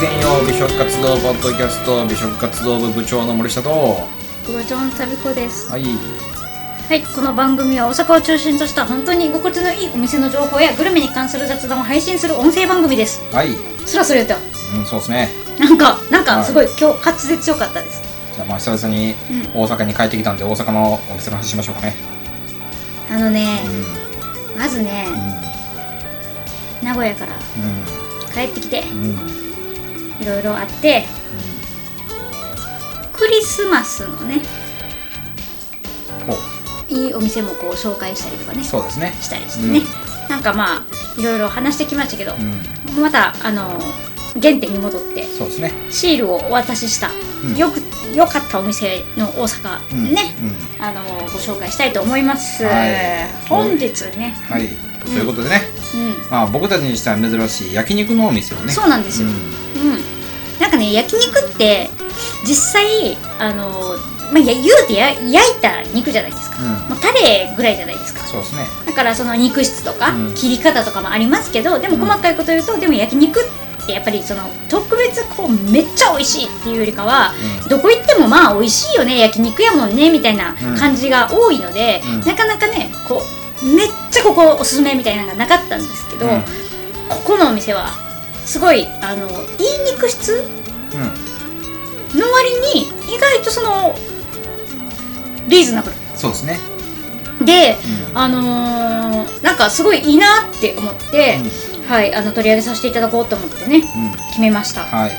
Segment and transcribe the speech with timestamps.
[0.00, 4.08] きげんよう美食活動ポッドキャスト美食活動部部長の森下と。
[4.46, 5.68] 部長の旅子です。
[5.76, 5.84] い。
[6.88, 13.20] はいこの番組は大阪を中心とした本当に居心地のいいお店の情報やグルメに関する雑談を配信する音声番組です。
[13.30, 13.50] はい。
[13.84, 14.38] スラスラ言った
[14.74, 15.28] うんそうですね。
[15.58, 16.36] なんかなんはい。
[16.38, 18.02] かすごい、今日滑舌良かったです。
[18.34, 19.14] じゃあまあ久々に
[19.54, 21.94] 大阪に帰ってきたんで大阪のお店の話しましょうかね。
[23.10, 23.60] あのね
[24.54, 24.58] う、ん。
[24.58, 25.08] まずね、
[26.82, 28.80] 名古屋からう帰ってきて。
[28.88, 29.39] んうん
[30.20, 31.04] いろいろあって
[33.12, 34.40] クリスマスのね
[36.26, 36.36] ほ
[36.88, 39.12] いいお店もこう紹介したりとかねうそうですね。
[39.20, 39.82] したりしてね、
[40.28, 43.02] なんかまあいろいろ話してきましたけど、うん。
[43.02, 43.78] またあの
[44.40, 45.72] 原点に戻ってそうですね。
[45.90, 47.10] シールをお渡しした、
[47.44, 47.56] うん。
[47.56, 47.80] よく
[48.16, 50.12] よかったお店の大阪うん。
[50.12, 50.34] ね、
[50.80, 53.26] あのご紹介したいと思います、はい。
[53.48, 54.54] 本日ね、うん。
[54.54, 54.68] はい
[55.00, 55.62] ということでね。
[55.94, 56.30] うん。
[56.30, 58.72] まあ僕たちにしては珍しい焼肉のお店をね。
[58.72, 59.28] そうなんですよ、
[59.82, 59.98] ううん。
[60.60, 61.88] なんかね焼肉って
[62.46, 63.96] 実際あの、
[64.32, 66.88] まあ、や言うてや焼いた肉じゃないですか、うん。
[66.90, 68.20] もうタレぐらいじゃないですか。
[68.26, 68.66] そうですね。
[68.86, 70.34] だからその肉質とかうん。
[70.34, 72.00] 切り方とかもありますけど、でもうん。
[72.06, 77.68] 細かいこと言うと、でも焼肉ってやっぱりその特別こうめっちゃ美味しいっていうよりかは、うん。
[77.68, 80.76] どこ行ってもまあ美味しいよね焼肉やもんねみたいなうん。
[80.76, 82.20] 感じが多いので、うん。
[82.20, 83.22] なかなかねこ
[83.62, 86.40] うめっちゃここおすすめみたいなのがなかったんですけど、うん。
[87.08, 88.09] ここのお店は
[88.46, 90.32] すごいあのいい肉質
[90.94, 93.94] うんの割に意外とその
[95.48, 95.96] リーズナブル。
[96.16, 96.58] そうですね。
[97.44, 97.76] で、
[98.10, 98.18] うん。
[98.18, 101.38] あのーなんかすごいいいなって思って、
[101.88, 104.12] はいあの取り上げさせていただこうと思ってねうん。
[104.30, 104.82] 決めました。
[104.82, 105.10] ははい。
[105.10, 105.14] い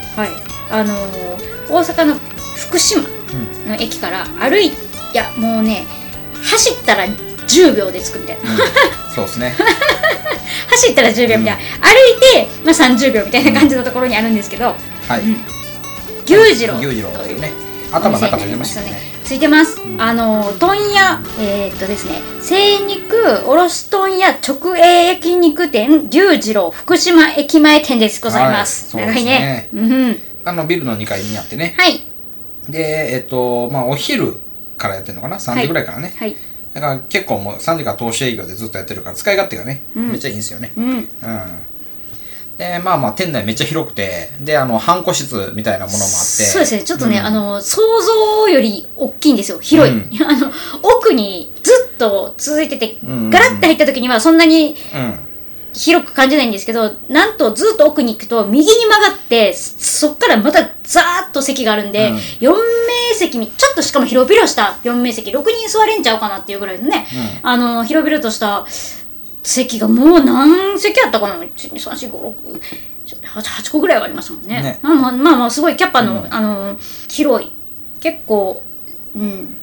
[0.69, 2.15] あのー大阪の
[2.57, 3.69] 福島うん。
[3.69, 4.71] の駅から歩いい
[5.13, 5.85] やもうね
[6.43, 8.51] 走ったら10秒で着くみたいな。
[8.51, 8.57] うん。
[9.15, 9.55] そうですね
[10.71, 15.21] 走ったら10秒みたいな、歩いて、まあ、30秒みたいな感じのところにあるんんですけど、はい。
[15.21, 15.37] うん。
[16.25, 17.51] 牛次郎牛次郎というね
[17.91, 18.99] 頭の中ついてましたね。
[19.23, 20.01] ついてます、うん。
[20.01, 22.21] あの問屋えーっとですね。
[22.41, 28.21] 精肉卸問屋直営焼肉店牛次郎福島駅前店です。
[28.21, 29.07] ございます、はい。
[29.07, 29.67] 長いね。
[29.71, 30.19] そうん。
[30.45, 31.75] あのビルの2階にあってね。
[31.77, 32.01] はい。
[32.69, 34.37] でえっとまあお昼
[34.77, 36.35] からやってるのかな？3時ぐらいからね、はい
[36.73, 40.11] だから結構もう3時から投資営業でずっとやってるから使い勝手がね、うん。
[40.11, 40.71] めっちゃいいんですよね。
[40.77, 40.87] うん。
[40.87, 41.05] うん。
[42.57, 46.15] でまあまあ店内めっちゃ広くてであの半個室みたいなものもあって。
[46.15, 46.83] そうですね。
[46.83, 47.25] ちょっとね、うん。
[47.25, 47.81] あの想
[48.45, 49.59] 像より大きいんですよ。
[49.59, 50.51] 広い、う あの
[50.81, 53.29] 奥にずっと続いてて、うん。
[53.29, 55.19] ガラッて入った時にはそんなにうん
[55.73, 62.15] 広く感じないんですけどなんとずっと奥に行くと右に曲がってそそっからまたザーッと席があるんで、うん。
[62.15, 62.57] 4名
[63.13, 67.07] 席にちょっとしかも広々した4名席6人座れんちゃうかなっていうぐらいのね、
[67.43, 68.65] あの広々とした
[69.43, 74.61] 席がもう何席あったかな？1234568個ぐらいはありましたもんね。
[74.61, 74.79] ね。
[74.81, 76.33] まあまあまあまあすごいキャパの,、うん。
[76.33, 76.75] あの
[77.07, 77.51] 広い。
[77.99, 78.63] 結構
[79.15, 79.55] うん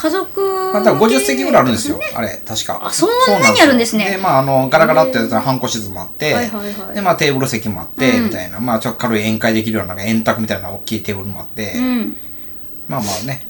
[0.00, 0.40] 家族
[0.72, 2.80] まあ、多分50席ぐらいあるんですよ、ねあれ確か。
[2.82, 3.10] あそん
[3.42, 4.12] なにあるんですね。
[4.12, 6.94] でまああのガラガラってやつは半個室もあって、はいはいはい。
[6.94, 8.24] でまあテーブル席もあって、うん。
[8.24, 8.60] みたいな。
[8.60, 12.16] まあちょっと軽い宴会できるような円卓みたいな大きいテーブルもあって、うん。
[12.88, 13.46] まあまあね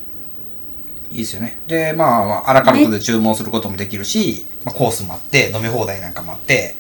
[1.13, 1.61] いいですよね。
[1.69, 6.75] でまあまあアラカルトで注文することもできるし、まあ、コースもあって飲み放題なんかもあって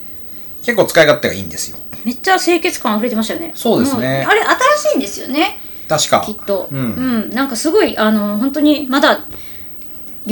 [0.65, 1.79] 結構使い勝手がいいんですよ。
[2.05, 3.53] めっちゃ清潔感溢れてましたよね。
[3.55, 4.25] そうですね。
[4.25, 5.59] もあれ新しいんですよね。
[5.89, 6.23] 確か。
[6.25, 6.69] きっと。
[6.73, 9.27] ううんん、なんかすごいあの本当にまだ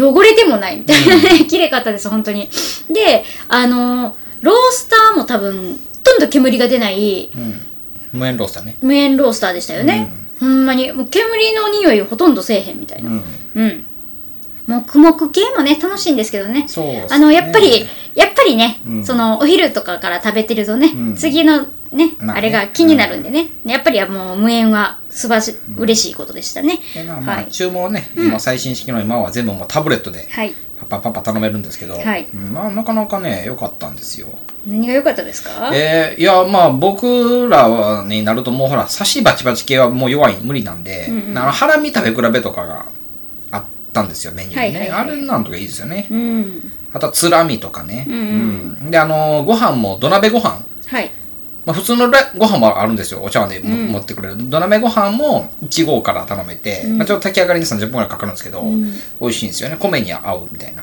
[0.03, 1.17] 汚れてもないみたいな。
[1.17, 2.49] ね、 綺麗かったです本当に。
[2.91, 7.61] であのロースターも多分ほとんど煙が出ないうん。
[8.13, 8.77] 無塩ロースターね。
[8.81, 10.11] 無塩ロースターでしたよね、
[10.41, 13.11] ほんまにもう煙の匂いほとんどせえへんみたいな。
[13.11, 13.25] うん。
[13.57, 13.85] うん、
[14.67, 16.67] もうくもく系もね楽しいんですけどね。
[16.77, 17.07] ね。
[17.11, 19.05] あのやっぱりやっぱりね、うん。
[19.05, 21.17] そのお昼とかから食べてるとね、うん。
[21.17, 22.39] 次のね,、まあね。
[22.39, 26.79] あれが気になるんでね、やっぱりもう無塩は素晴らしい、嬉しいことでしたね。
[26.95, 30.55] でまあまあはい注文はね、今最新式の今は全部もうタブレットではい。
[30.79, 32.29] パッパッパッパ頼めるんですけど、はい。
[32.33, 34.29] うんまあなかなかね良かったんですよ。
[34.65, 35.73] 何が良かったですか？
[35.75, 41.39] えー、いやまあ僕らになるともうほら刺しバチバチ系はもう弱い無理なんで、うんうん。
[41.39, 42.87] あのハラミ食べ比べとかが
[43.51, 45.09] あったんですよメニューにね、はいはいはい。
[45.09, 46.07] あれなんとかいいですよね。
[46.11, 46.73] うん。
[46.93, 48.21] あとはつらみとかね、うんうん。
[48.21, 48.25] う
[48.87, 48.91] ん。
[48.93, 51.11] であのご飯も土鍋ご飯はい
[51.69, 53.23] まあ、普通のラご飯もあるんですよ。
[53.23, 53.89] お茶碗でも、うん。
[53.89, 54.37] 持ってくれる。
[54.39, 56.97] 土鍋ご飯も1合から頼めて、うん。
[56.97, 58.91] まあ、ちょっと炊き上がりに30分ぐらいかかるんですけど、うん。
[59.21, 59.77] 美味しいんですよね。
[59.79, 60.83] 米に合うみたいな。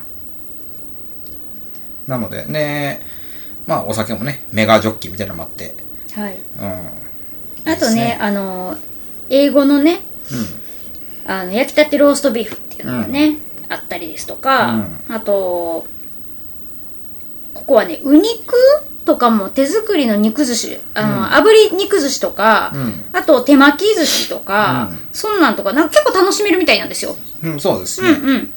[2.08, 3.02] なのでね
[3.66, 5.74] まあお酒もねメガジョッキみたいなのもあって。
[6.14, 6.38] はい。
[6.60, 7.72] うん。
[7.72, 8.78] あとねいいですあの
[9.32, 10.02] 英語のね
[11.26, 13.38] あの焼きたてローストビーフっていうのがね、
[13.70, 15.88] あったりですとか、あと
[17.56, 18.54] ここはね、ウニク
[19.06, 27.16] とかも手作りの肉寿司あの、うん炙り肉寿司とか、うんあと手巻き寿司とか、うんそんなんとかなんか結構楽しめるみたいなんですよ。
[27.44, 28.10] うん、そうですね。
[28.10, 28.54] うんうん。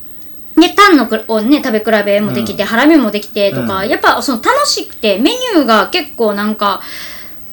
[0.61, 6.81] で、タンのくをね、食べ比べもできて、ハラミもできてとか、うんやっぱその楽しくて、メニューが結構なんか、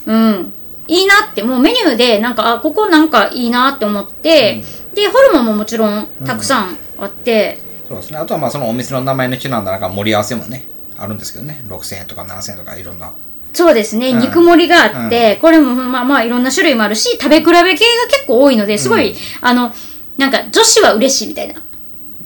[0.08, 0.54] うん、
[0.88, 4.64] いいなって、もうメニューでなんか、あ、ここなんかいいなって思って、
[4.96, 8.18] で、ホルモンももちろんたくさんあって、そうですね。
[8.18, 10.66] あとはまあそのお店の名前のちなんだなんか盛り合わせもね、
[10.98, 11.64] あるんですけどね。
[11.68, 13.12] 6000円とか7000円とかいろんな。
[13.54, 17.64] そうですね、うん肉盛りがあって、これもまあまあいろんな種類もあるし、食べ比べ系が
[18.10, 19.74] 結構多いので、すごい、あの、
[20.18, 21.62] なんか女子は嬉しいみたいな。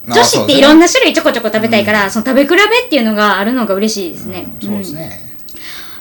[0.08, 4.48] 女子っていろんなな種類ちょこちょこ食べたいから、その食べ比べっていうのがあるのが嬉しいですね。
[4.60, 5.29] そうですね。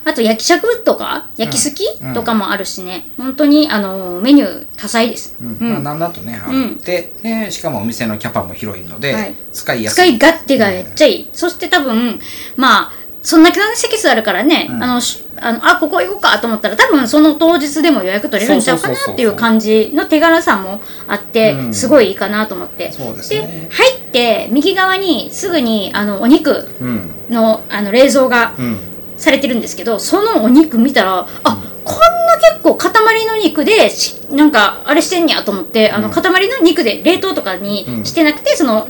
[0.08, 2.14] あと焼きしゃくとか焼きすき、うん。
[2.14, 3.08] とかもあるしね。
[3.18, 5.58] 本当にあのメニュー多彩です、うん。
[5.60, 5.72] うん。
[5.74, 9.34] まあなんだとね、あって、でしかもお店のキャパも広いので、はい。
[9.52, 10.14] 使いやす使い。
[10.14, 12.18] い勝手がめっちゃいい、そして多分
[12.56, 14.82] まあそんだけの席数あるからね、うん。
[14.82, 21.74] あのしあのあここ行こうかと思ったら多分その当日でも予約取れるんちゃうかなっていう感じの手軽さもあって、うん。
[21.74, 22.90] すごいいいかなと思って。
[22.90, 23.68] そうですでね。
[23.70, 27.14] 入って右側にすぐにあのお肉うん。
[27.28, 28.78] のあの冷蔵がうん。
[29.18, 36.14] されてるんですけどそのお肉見たらあ、こんな結構塊の肉でしなんかあれしてんやと思ってあのうん。
[36.14, 38.86] 塊の肉で冷凍とかにうんしてなくて、その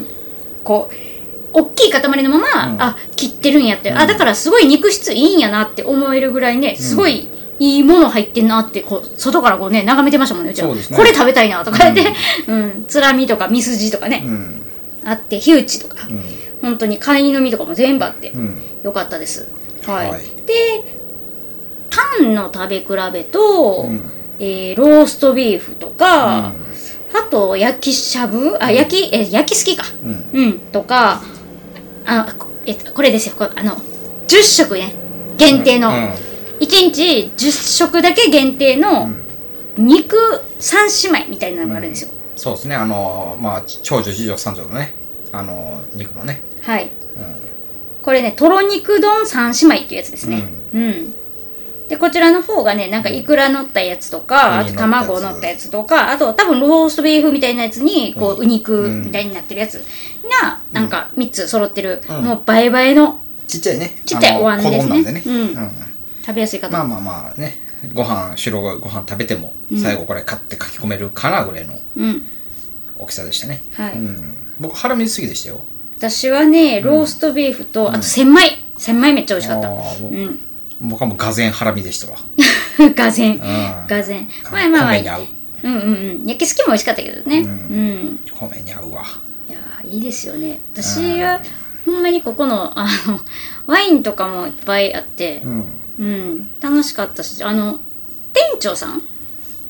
[0.65, 0.95] こう
[1.53, 2.83] 大きい塊のまま、うん。
[2.83, 3.99] あ切ってるんやって、うん。
[3.99, 7.29] あだからすごい肉質いいんやなって思えるぐらいねすごい
[7.59, 10.75] いいもの入ってんなってこう外からこうね眺めてましたもんねうちは。
[10.75, 10.83] ね。
[10.95, 12.13] これ食べたいなとか言って、
[12.47, 12.85] うん。
[12.87, 14.63] つらみとかみすじとかね、うん。
[15.05, 16.23] あって火打ちとか、うん。
[16.61, 18.63] 本当に貝の身とかも全部あって、うん。
[18.83, 19.49] よかったです。
[19.93, 20.11] はい。
[20.11, 20.83] はいで、
[21.91, 26.55] タンの食べ比べと、うんえーローストビーフとか、あ
[27.31, 28.57] と焼きしゃぶ？
[28.61, 29.85] あ、焼き、え焼きすきか。
[30.05, 30.31] うん。
[30.33, 31.23] うん、とか、
[32.07, 33.35] あこえこれですよ。
[33.37, 33.73] こあの、
[34.29, 34.95] 10食ね。
[35.37, 35.89] 限定の。
[35.89, 36.13] うん
[36.61, 39.09] 1日10食だけ限定の
[39.77, 40.17] 肉
[40.59, 42.11] 3姉妹みたいなのがあるんですよ。
[42.35, 42.75] そうですね。
[42.75, 44.93] あの、まあ、長女、次女、三女のね、
[45.31, 46.43] あの、肉のね。
[46.63, 46.91] はい。
[47.17, 47.37] うん。
[48.03, 50.45] これね、とろ肉丼三姉妹っていうやつですね。
[50.75, 51.15] うん。
[51.89, 59.83] で、こちらの方がね、なんかイクラ乗ったやつとか、あと卵乗ったやつとか、あと多分ローストビーフみたいなやつに、こう、うんみたいになってるやつ
[60.43, 64.01] が、なんか3つ揃ってる、うんもう倍々のちっちゃいね。
[64.05, 65.23] ちっちゃいお椀ですねあの子供なんでね。
[65.27, 65.73] うん
[66.27, 66.73] 食べやすいかと。
[66.75, 67.59] まあまあまあね、
[67.95, 72.23] ご飯、白ごご飯食べても、最後これ買って書き込めるかなぐらいのうん。
[72.99, 73.63] 大きさでしたね。
[73.73, 74.37] はいうん。
[74.61, 75.65] 僕、ハラミ好きでしたよ。
[75.99, 78.63] 私はね、ローストビーフと、あと千枚。
[78.77, 79.69] 千枚めっちゃ美味しかった。
[79.69, 80.41] あーもううん。
[80.81, 82.19] 僕はもうがぜんハラミでしたわ。
[82.95, 83.33] がぜん。
[83.33, 83.87] うん。
[83.89, 84.29] がぜん。
[84.53, 85.27] まあまあまあ米に合う。
[85.65, 86.27] うんうんうん。
[86.27, 87.41] 焼きすきも美味しかったけどね。
[87.41, 89.03] うんうん米に合うわ。
[89.49, 91.41] いやーいいですよね私は
[91.85, 93.21] ほんまにここのあの
[93.67, 95.65] ワインとかもいっぱいあってうん。
[95.99, 97.81] うん楽しかったしあの
[98.33, 99.03] 店長さん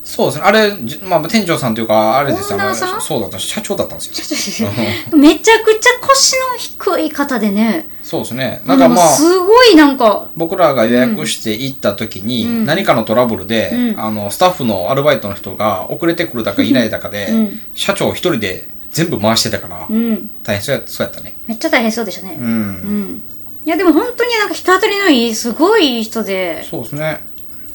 [0.09, 0.43] そうですね。
[0.43, 2.99] あれ、じまあ、店長さんというか、あれですあのオーナーさん？
[3.01, 4.69] そうだった、社長だったんですよ。
[5.15, 7.87] めちゃくちゃ腰の低い方でね。
[8.01, 8.63] そうですね。
[8.65, 10.31] なんかまあ、すごいなんか。
[10.35, 12.65] 僕らが予約して行った時に、うん。
[12.65, 13.99] 何かのトラブルで、うん。
[13.99, 17.59] あの、スタッフのアルバイトの人が遅れてくるだかいないだかで、うん。
[17.75, 20.27] 社長一人で全部回してたから、うん。
[20.41, 21.35] 大変そうやそうやったね。
[21.45, 22.35] めっちゃ大変そうでしたね。
[22.39, 22.41] う。
[22.41, 23.11] うん。
[23.11, 23.21] ん
[23.63, 26.63] いやでも本当になんか人当たりのいいすごいいい人で。
[26.63, 27.21] そうですね。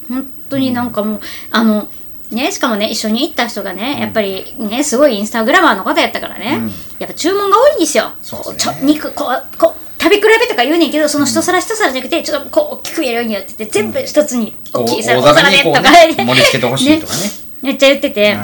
[0.09, 1.21] 本当になんかもう、
[1.53, 1.87] あの
[2.31, 6.69] ねしかもね一緒に行った人がね、やっぱりねすごいインスタグラマーの方やったからね、うん。
[6.99, 8.13] やっぱ注文が多いんですよ。
[8.23, 8.75] そうですね。
[8.75, 17.21] こちょ肉こうこう食べ比べとか言うねんけどその一皿一皿じゃなくてちょっとこう大きくやるようにやってて全部一つに大きい皿、おお皿でとか、ね、盛り付けてほしいとかね。
[17.63, 18.37] めっちゃ言ってて、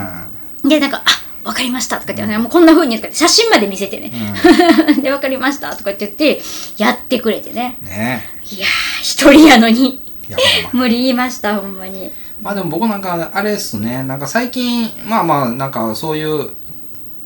[0.64, 4.10] うでなんか「あわかりました」とか言って、もうこんな風にとか言って写真まで見せてね
[5.02, 6.42] 「でわかりました」とかって言って
[6.78, 7.76] やってくれてね。
[7.82, 7.84] ん。
[7.84, 8.28] ね。
[8.50, 10.00] いやー一人やのに。
[10.72, 12.10] 無理言いましたほんまに
[12.42, 16.50] まあでも僕なんか、あれですね、なんか最近、まあまあ、なんかそういう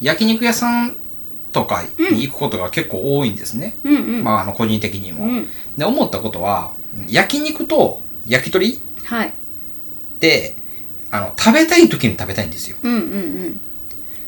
[0.01, 0.97] 焼肉屋さん
[1.53, 3.77] とかに行くことが結構多いんですね。
[3.85, 5.25] うんうん、まあ、あの、個人的にも。
[5.25, 6.73] うんで、思ったことは、
[7.09, 9.33] 焼肉と焼き鳥はいっ
[10.21, 10.55] て、
[11.11, 12.77] あの、食べたい時に食べたいんですよ。
[12.83, 13.61] うんうんうん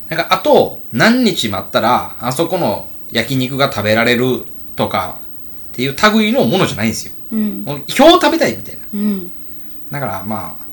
[0.09, 4.45] なんか、あと、何日待ったら、あそこの焼肉が食べられる
[4.77, 5.19] とか、
[5.73, 7.13] っていう類のものじゃないんですよ。
[7.33, 8.81] うんもう、今日食べたいみたいな。
[8.93, 9.31] うん
[9.91, 10.66] だから、まあ、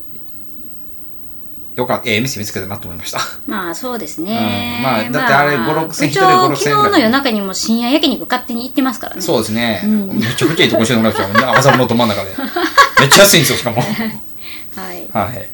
[1.75, 3.19] よかった、ええ店見つけたなと思いました。
[3.47, 4.31] まあそうですね、
[4.77, 9.81] うんまあだってあれ5 6千一人5 6千ぐ昨日の夜中にも深夜焼肉勝手に行ってますからねそうですね。
[9.83, 11.57] うんめちゃくちゃいいとこ教えてもらっちゃう。
[11.57, 12.29] 麻布のど真ん中で。
[13.01, 13.81] めっちゃ安いんですよ、しかも。
[13.81, 13.83] は
[14.93, 15.47] いはい。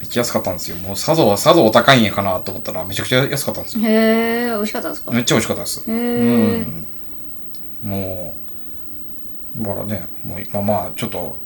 [0.00, 0.76] めっちゃ安かったんですよ。
[0.78, 3.84] もうさぞ、さぞお高いんやかなと思ったら、めちゃくちゃ安かったんですよ。
[3.86, 5.10] へえ美味しかったですか？
[5.12, 5.84] めっちゃ美味しかったです。
[5.88, 6.86] へうえん。
[7.84, 8.34] も
[9.58, 11.36] だからねもう今まあちょっと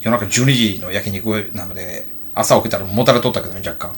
[0.00, 3.96] 夜中12時の焼肉なので朝起きたらもたれとったけどね若干、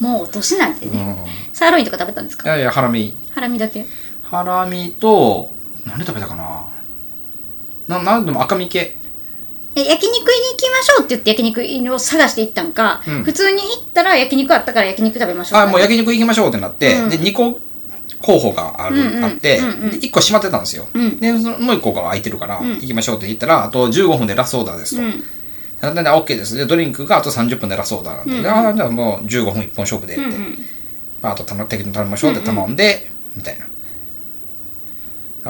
[0.00, 2.48] もうお年なんてね、うん、いサーロインとか食べたんですか？
[2.50, 3.14] やいやハラミ。
[3.32, 3.86] ハラミだけ？
[4.22, 5.50] ハラミと
[5.84, 6.66] 何で食べたかな？
[7.88, 8.96] ななんでも赤身系。
[9.76, 13.24] え焼肉に行きましょうって言って焼肉を探して行ったんか、うん。
[13.24, 17.08] 普通に行ったら焼肉あったから焼肉食べましょうあもう焼肉行きましょうってなって、うん。
[17.10, 17.58] で2個
[18.22, 19.66] 候補がある、うんうんあって、うん。
[19.66, 21.18] うんで1個閉まってたんですよ、うん。
[21.18, 22.74] でそのもう1個が空いてるから、うん。
[22.74, 25.02] 行きましょうって言ったらあと15分でラストオーダーですと、
[25.82, 26.56] うんなんで OK です。
[26.56, 30.58] でドリンクがあと30分でラストオーダーなんで、うんああじゃあもう15分1本勝負でって、うんうん。
[31.20, 33.66] まあ、あと頼適当に頼みましょうって頼んで、みたいな。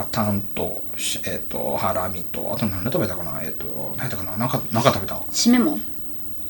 [0.01, 3.41] あタンと,し、えっとハラミとあと何で食べたかな？
[3.43, 4.37] えっ、と何やったかな？
[4.37, 5.15] なんかなんか食べた。
[5.31, 5.79] 締めも？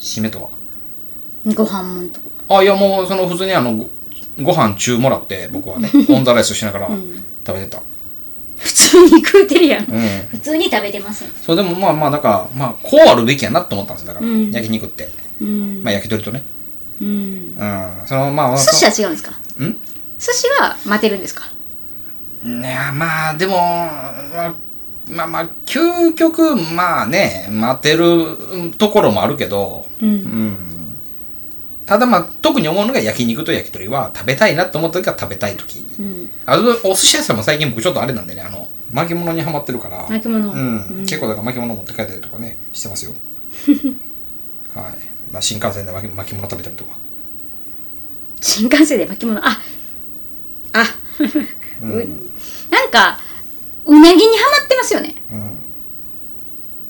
[0.01, 0.49] 締めとは？
[1.55, 2.27] ご飯もんとか。
[2.57, 3.89] あいやもうその普通にあのご
[4.43, 7.23] ご飯中もらって僕はね オンザライスしながらん。
[7.47, 7.83] 食べてた
[8.65, 14.07] 普通に食うてるやん、うん、普通に食べてますそうでもまあまあだからまあこうあるべきやなって思ったんです。
[14.07, 14.51] よだから、うん。
[14.51, 15.11] 焼肉って。
[15.41, 15.83] うん。
[15.85, 16.43] まあ焼き鳥とね。
[17.01, 17.09] うん。
[17.09, 18.07] うん。
[18.07, 19.33] そのまあ寿司は違うんですか？
[19.33, 19.79] ん？
[20.19, 21.45] 寿司は待てるんですか？
[22.45, 24.55] いやまあでもまあ
[25.09, 30.09] まあまあ究極まあね待てるところもあるけどうん。
[30.09, 30.74] うん
[31.87, 35.85] ただまあ特に思うのが焼肉と焼き鳥は食べたいなと思った時は食べたい時。
[35.99, 36.31] うん。
[36.47, 40.07] あのお寿司屋さんも最近僕ちょっとあれなんでねあの巻物にはまってるから。
[40.09, 40.51] 巻物。
[40.51, 41.05] うん。
[41.07, 43.13] 結構だから巻物持って帰ったりとかねしてますよ。
[44.75, 44.95] はい、
[45.33, 46.97] まあ、新幹線で巻巻物食べたりとか。
[48.41, 49.39] 新幹線で巻物？
[49.47, 49.61] あ
[50.73, 50.85] あ、
[51.83, 51.93] うん。
[51.93, 52.09] う
[52.71, 53.19] なんか
[53.85, 55.17] うなぎにはまってますよね。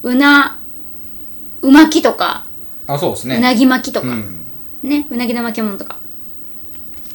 [0.03, 0.13] うん。
[0.13, 0.59] うな
[1.63, 2.47] う巻きとか、
[2.87, 3.37] あそうですね。
[3.37, 4.44] うなぎ巻きとか、うん
[4.89, 5.97] ねうなぎの巻物とか。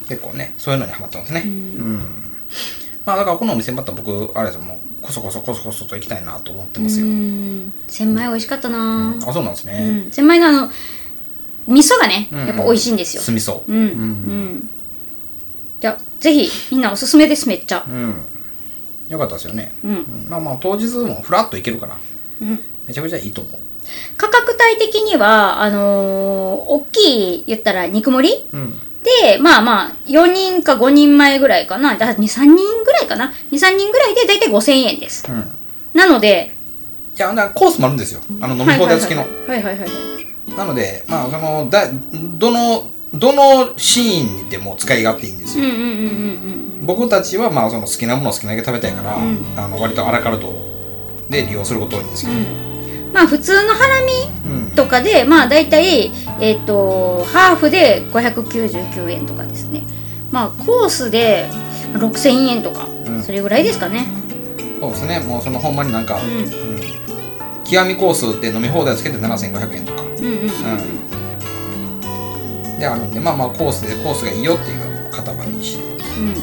[0.08, 1.44] 結構ねそういうのにハマってますね。
[1.46, 1.54] ううん。
[2.00, 2.00] ん、
[3.06, 10.70] まあだからこのお店また僕あれですよもうこそこそこそこそと行きたいなと思ってますよ、うん千枚美味しかったなあそうなんですうね、ん千枚のあの
[11.68, 14.70] 味噌がねうんやっぱ美味しいんですよ酢味噌うんうん
[15.80, 18.26] じゃあぜひみんなおすすめですめっちゃうん、
[19.10, 21.98] よかったですよね、うんうんまあまあ当日もフラッと行けるから
[22.42, 23.60] うんめちゃくちゃいいと思う
[24.18, 28.80] 価格帯的にはあのー大きい言ったら肉盛りうん。
[29.02, 31.96] でまあまあ4人か5人前ぐらいかな。
[31.96, 33.34] 23人ぐらいかな。
[33.52, 35.26] 23人ぐらいで大体5000円です。
[35.30, 35.40] うん。
[35.40, 35.44] い
[35.94, 36.56] なので
[37.20, 38.22] やだからコースもあるんですよ。
[38.42, 39.90] あの飲み放題付きの、はいはいはい
[40.56, 41.88] なのでまあそのだ
[42.38, 45.66] どのどのシーンでも使い勝手いいんですよ、
[46.82, 49.46] 僕たちはまあその好きなものを好きなだけ食べたいから、うん。
[49.56, 50.54] あの割とアラカルト
[51.30, 52.69] で利用すること多いんですけど、うん
[53.20, 54.14] まあ普通のハラミ
[54.46, 54.76] うん。
[54.76, 59.84] とかでまあ大体えっ、とハーフで599円とかですね。
[60.32, 61.50] まあコースで
[61.92, 63.22] 6000円とか、うん。
[63.22, 64.08] それぐらいですかね。
[64.80, 65.20] そうですね。
[65.20, 66.30] もうそのほんまになんか、うん。
[66.30, 66.50] うん。
[67.66, 70.26] 極みコースで飲み放題つけて7500円とか、うんうんう
[72.76, 75.80] ん、であるんでまあまあコースでコースがいいよっていう方はいいし、う
[76.22, 76.36] んうん。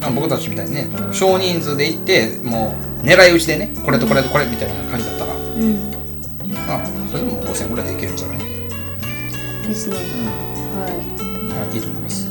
[0.00, 5.95] まあ、僕たちみたいにね少人数で行ってもう狙い撃ちでねこれとこれとこれみたいな感じだったら、うん
[6.66, 9.96] まあそれでも5000円ぐらいでいけるんじゃない、ですね。
[9.96, 10.80] うん。
[10.80, 10.88] は
[11.72, 11.74] い。
[11.74, 12.28] いいと思います。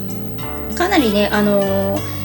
[0.72, 2.15] いかなりねあのー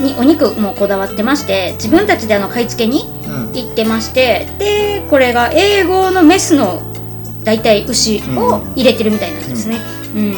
[0.00, 3.52] にお肉もこだわってまして自分たちであの買い付けにうん。
[3.52, 6.80] 行ってましてでこれが英語のメスの
[7.44, 9.78] 大体牛を入れてるみたいなんですね。
[10.14, 10.32] うん、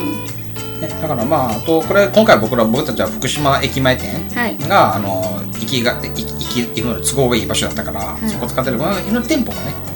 [0.81, 4.59] ね、だからまああとこれ今回僕ら僕たちは福島駅前店はい。
[4.59, 8.31] があの行きが行き行き行くのに都合がいい場所だったから、い。
[8.31, 9.92] そこ使ってるまあいろんな店舗がねはい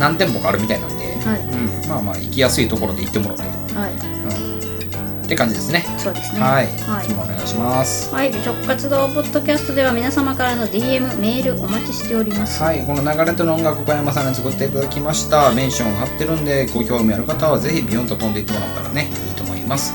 [0.00, 1.40] 何店舗かあるみたいなんで、はい。
[1.42, 3.42] うん、まあまあ行きやすいところで行ってもらって、
[3.74, 3.92] はい。
[3.92, 5.84] うん、って感じですね。
[5.98, 6.40] そうですね。
[6.40, 7.06] はい、はい。
[7.06, 8.12] いつもお願いします。
[8.12, 12.62] はい、美食活動ポッドキャストでは皆様からの DM メールお待ちしております。
[12.62, 15.52] はい、この流れとの音楽小山さんに作っていただきました。
[15.52, 19.92] メンション貼ってるんでご興味ある方はぜひビヨンと飛んでいってもらったらねいいと思います。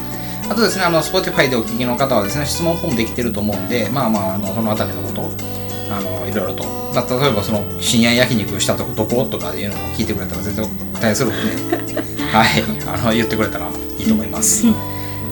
[0.47, 5.54] あとですねあの Spotify でお聞きの方はですね質問フォームできてると思うんでまあまああのそのあたりのこと
[5.89, 12.01] あのいろいろと、まあ、例えばその深夜焼肉したとこどことかいうのも聞いてくれたら全然お答えするんで
[12.31, 12.63] はい。
[12.87, 14.65] あの言ってくれたらいいと思います。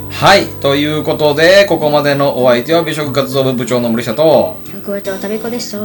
[0.10, 4.60] はいということでここまでのお相手は美食活動部部長の森下と。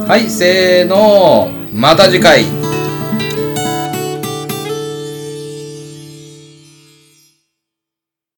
[0.07, 2.43] はいせーのまた次回